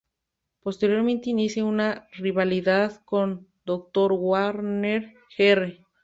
[0.63, 4.13] Posteriormente inicia una rivalidad con Dr.
[4.13, 5.79] Wagner Jr.